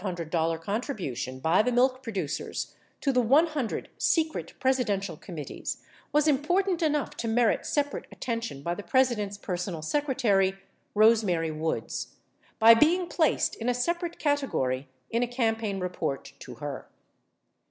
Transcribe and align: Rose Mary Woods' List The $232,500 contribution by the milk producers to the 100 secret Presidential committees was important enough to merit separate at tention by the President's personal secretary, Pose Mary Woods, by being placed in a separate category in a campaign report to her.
Rose 0.03 0.17
Mary 0.17 0.23
Woods' 0.23 0.33
List 0.33 0.57
The 0.57 0.61
$232,500 0.61 0.61
contribution 0.63 1.39
by 1.41 1.61
the 1.61 1.71
milk 1.71 2.01
producers 2.01 2.73
to 3.01 3.13
the 3.13 3.21
100 3.21 3.89
secret 3.99 4.53
Presidential 4.59 5.15
committees 5.15 5.77
was 6.11 6.27
important 6.27 6.81
enough 6.81 7.15
to 7.17 7.27
merit 7.27 7.67
separate 7.67 8.07
at 8.11 8.19
tention 8.19 8.63
by 8.63 8.73
the 8.73 8.81
President's 8.81 9.37
personal 9.37 9.83
secretary, 9.83 10.55
Pose 10.95 11.23
Mary 11.23 11.51
Woods, 11.51 12.15
by 12.57 12.73
being 12.73 13.05
placed 13.05 13.53
in 13.57 13.69
a 13.69 13.75
separate 13.75 14.17
category 14.17 14.87
in 15.11 15.21
a 15.21 15.27
campaign 15.27 15.79
report 15.79 16.33
to 16.39 16.55
her. 16.55 16.87